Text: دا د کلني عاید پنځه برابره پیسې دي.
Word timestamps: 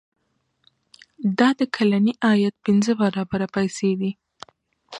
دا 1.39 1.49
د 1.59 1.61
کلني 1.75 2.13
عاید 2.25 2.55
پنځه 2.65 2.91
برابره 3.01 3.47
پیسې 3.55 3.89
دي. 3.99 4.11